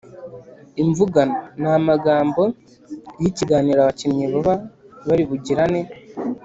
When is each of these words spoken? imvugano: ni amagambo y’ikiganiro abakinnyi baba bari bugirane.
imvugano: 0.83 1.37
ni 1.61 1.67
amagambo 1.79 2.41
y’ikiganiro 3.21 3.79
abakinnyi 3.81 4.25
baba 4.33 4.53
bari 5.07 5.23
bugirane. 5.29 5.81